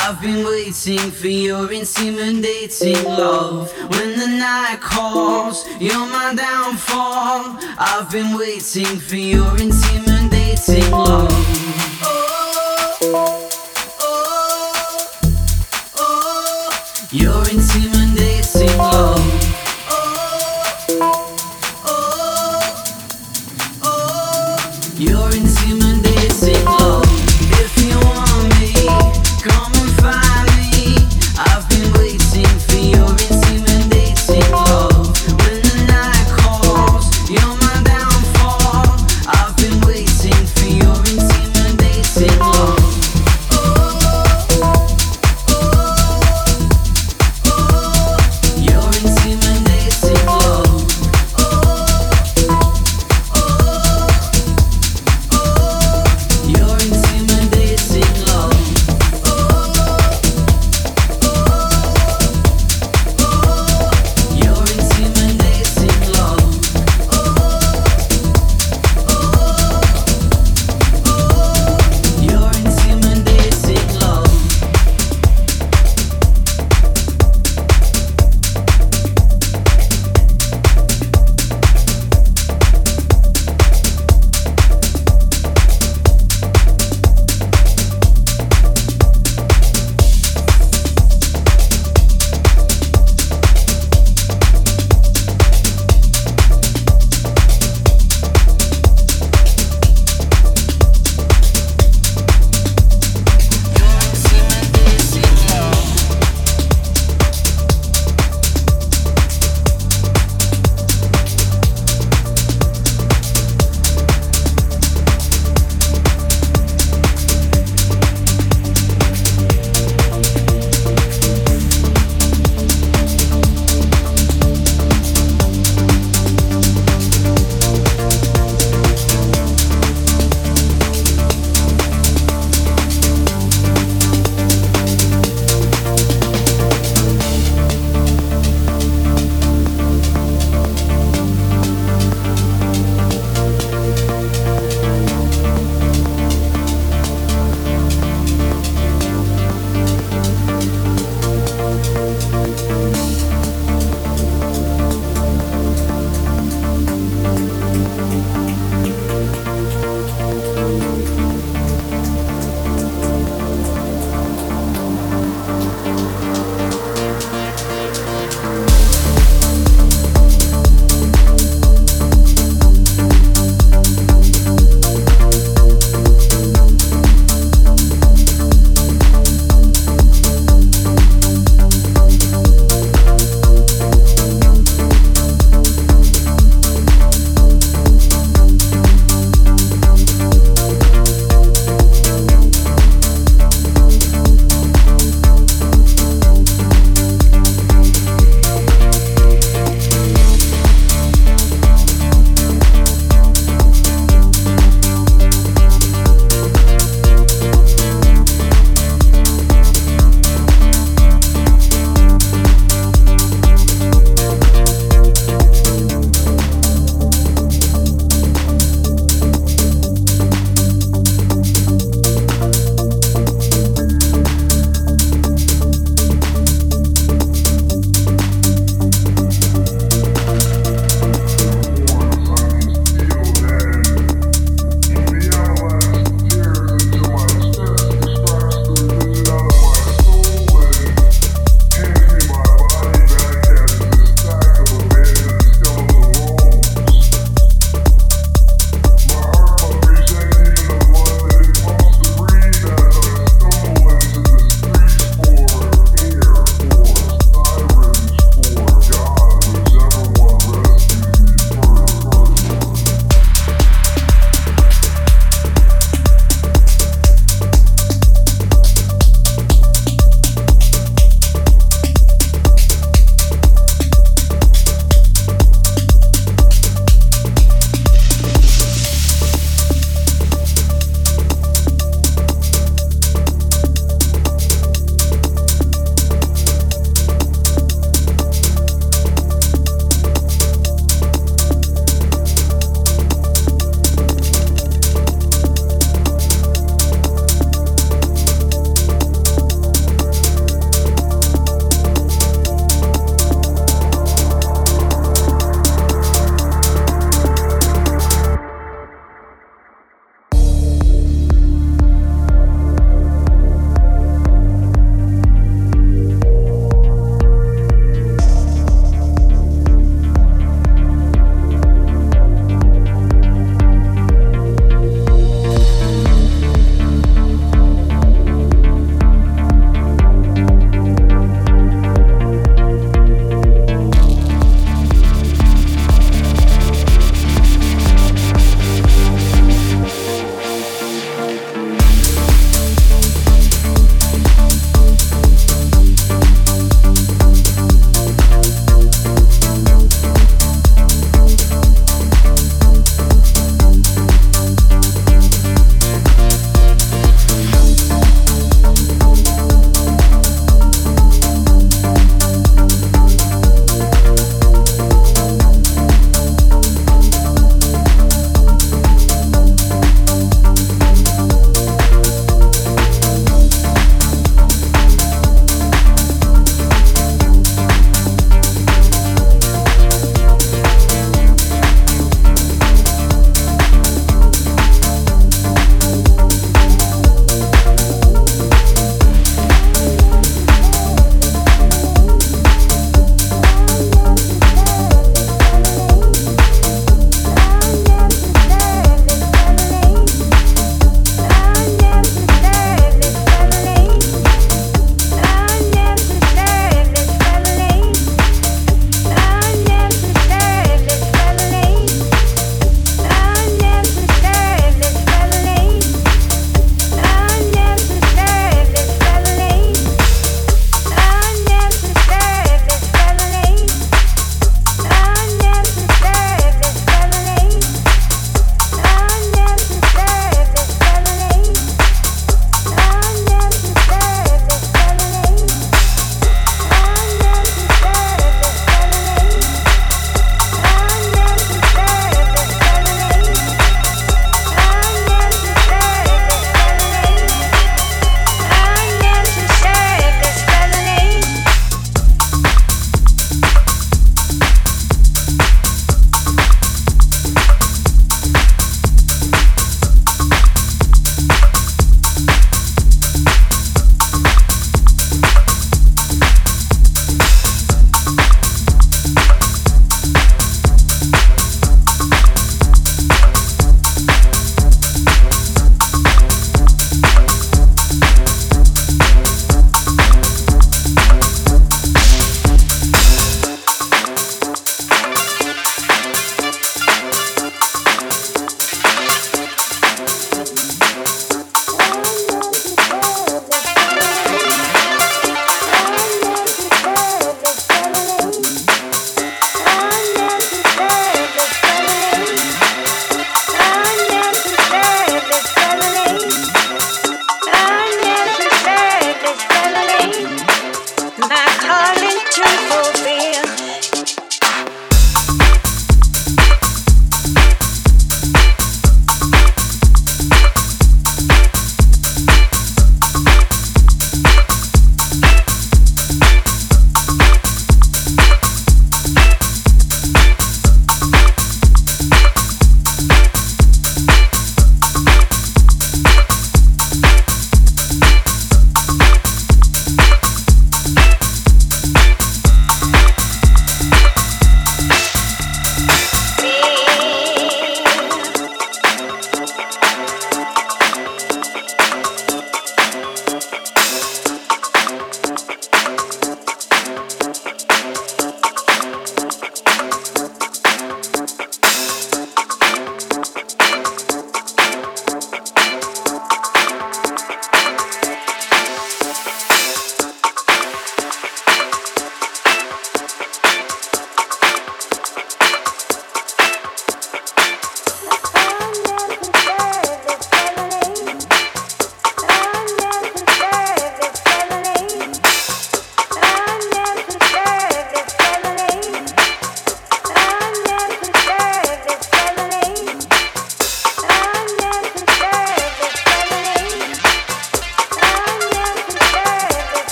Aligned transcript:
I've 0.00 0.20
been 0.22 0.46
waiting 0.46 1.10
for 1.10 1.26
your 1.26 1.72
intimidating 1.72 3.02
love. 3.04 3.72
When 3.90 4.16
the 4.18 4.28
night 4.28 4.78
calls, 4.80 5.66
you're 5.80 6.06
my 6.06 6.34
downfall. 6.34 7.58
I've 7.78 8.08
been 8.10 8.38
waiting 8.38 9.00
for 9.00 9.16
your 9.16 9.50
intimidating 9.58 10.90
love. 10.92 11.28
Oh, 12.00 12.96
oh, 13.02 13.48
oh, 14.00 14.30
oh. 15.98 17.08
your 17.10 17.40
intimidating 17.40 17.87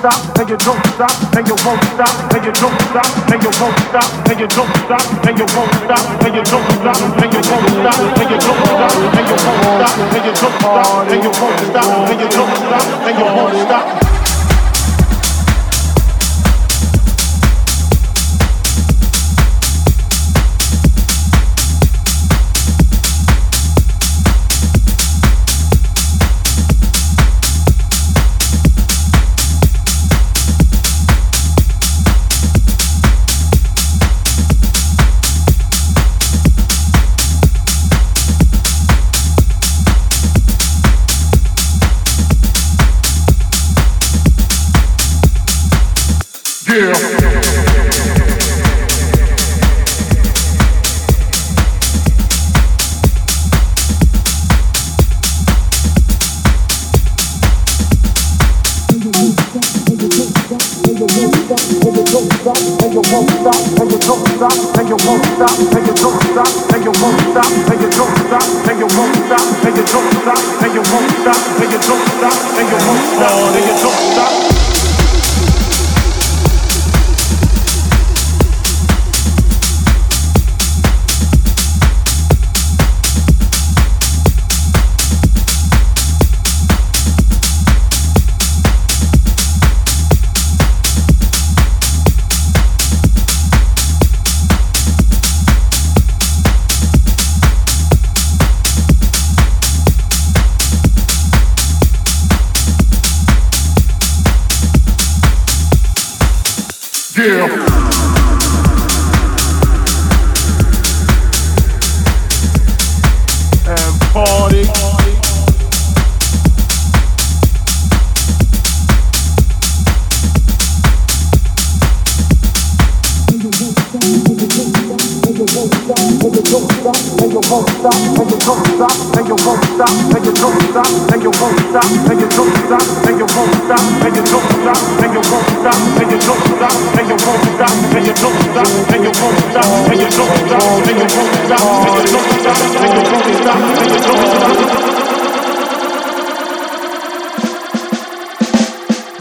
stop, 0.00 0.38
and 0.40 0.48
you 0.48 0.56
don't 0.56 0.80
stop, 0.96 1.12
and 1.36 1.46
you 1.46 1.56
won't 1.60 1.84
stop, 1.92 2.32
and 2.32 2.44
you 2.44 2.52
don't 2.56 2.80
stop, 2.88 3.04
and 3.28 3.42
you 3.44 3.52
won't 3.60 3.76
stop, 3.92 4.08
and 4.32 4.40
you 4.40 4.48
don't 4.48 4.72
stop, 4.88 5.04
and 5.28 5.36
you 5.36 5.46
won't 5.52 5.74
stop, 5.84 6.24
and 6.24 6.34
you 6.34 6.42
don't 6.42 6.64
stop, 6.80 6.96
and 7.20 7.32
you 7.32 7.40
won't 7.44 7.68
stop, 7.68 8.00
and 8.16 8.30
you 8.30 8.38
don't 8.40 8.60
stop, 8.64 8.96
and 9.12 9.28
you 9.28 9.36
won't 9.44 9.60
stop, 9.76 9.94
and 10.00 10.24
you 10.24 10.32
don't 10.40 10.56
stop, 10.56 11.04
and 11.04 11.20
you 11.20 11.32
won't 11.36 11.60
stop, 11.68 11.88
and 12.08 12.20
you 12.20 12.28
don't 12.32 12.56
stop, 12.64 12.86
and 13.04 13.18
you 13.18 13.24
won't 13.28 13.56
stop. 13.68 14.39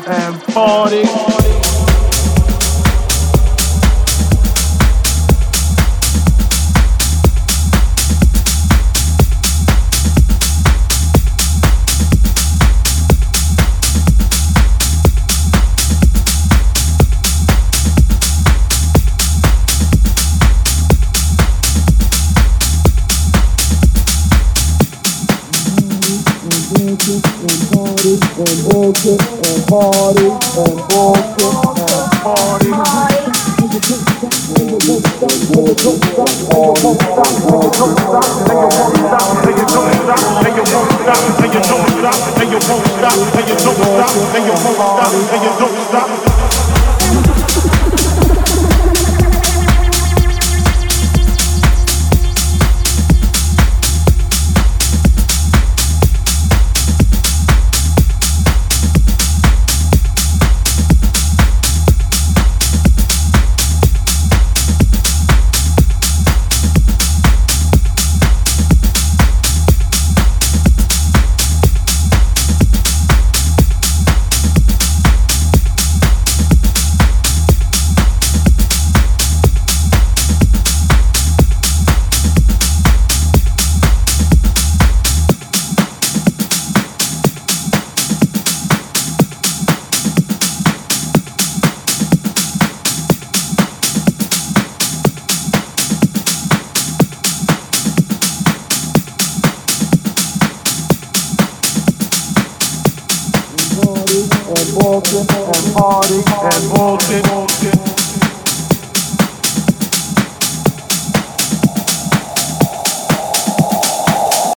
and 0.09 0.41
party. 0.53 1.03
party. 1.03 1.48